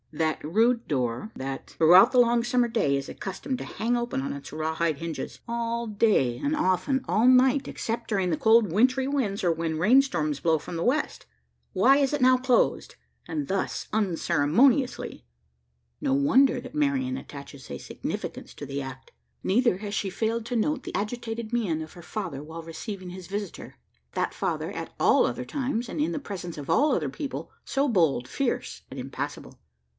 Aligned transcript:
that 0.13 0.43
rude 0.43 0.85
door, 0.89 1.31
that, 1.37 1.69
throughout 1.77 2.11
the 2.11 2.19
long 2.19 2.43
summer 2.43 2.67
day, 2.67 2.97
is 2.97 3.07
accustomed 3.07 3.57
to 3.59 3.63
hang 3.63 3.95
open 3.95 4.19
on 4.21 4.33
its 4.33 4.51
raw 4.51 4.73
hide 4.75 4.97
hinges? 4.97 5.39
All 5.47 5.87
day, 5.87 6.37
and 6.39 6.53
often 6.55 7.05
all 7.07 7.27
night 7.27 7.67
except 7.67 8.09
during 8.09 8.29
the 8.29 8.35
cold 8.35 8.71
wintry 8.73 9.07
winds, 9.07 9.43
or 9.43 9.53
when 9.53 9.77
rain 9.77 10.01
storms 10.01 10.39
blow 10.41 10.57
from 10.57 10.75
the 10.75 10.83
west? 10.83 11.27
Why 11.71 11.97
is 11.97 12.11
it 12.13 12.21
now 12.21 12.35
closed, 12.37 12.95
and 13.27 13.47
thus 13.47 13.87
unceremoniously? 13.93 15.23
No 16.01 16.13
wonder 16.13 16.59
that 16.59 16.75
Marian 16.75 17.15
attaches 17.15 17.69
a 17.71 17.77
significance 17.77 18.53
to 18.55 18.65
the 18.65 18.81
act. 18.81 19.11
Neither 19.43 19.77
has 19.77 19.93
she 19.93 20.09
failed 20.09 20.45
to 20.47 20.57
note 20.57 20.83
the 20.83 20.95
agitated 20.95 21.53
mien 21.53 21.81
of 21.81 21.93
her 21.93 22.01
father 22.03 22.43
while 22.43 22.63
receiving 22.63 23.11
his 23.11 23.27
visitor 23.27 23.75
that 24.13 24.33
father, 24.33 24.71
at 24.71 24.93
all 24.99 25.25
other 25.25 25.45
times, 25.45 25.87
and 25.87 26.01
in 26.01 26.11
the 26.11 26.19
presence 26.19 26.57
of 26.57 26.69
all 26.71 26.91
other 26.93 27.09
people, 27.09 27.51
so 27.63 27.87
bold, 27.87 28.27
fierce, 28.27 28.81
and 28.89 28.99
impassible! 28.99 29.59